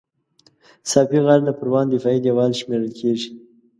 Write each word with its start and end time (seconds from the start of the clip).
ساپی 0.91 1.19
غر 1.25 1.39
د 1.45 1.49
پروان 1.59 1.85
دفاعي 1.89 2.19
دېوال 2.23 2.51
شمېرل 2.59 2.91
کېږي 2.99 3.29